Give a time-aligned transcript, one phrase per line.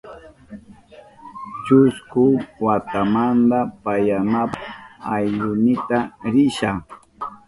[1.65, 2.23] Chusku
[2.65, 4.61] watamanta pasyanapa
[5.15, 5.97] aylluynita
[6.33, 6.69] risha.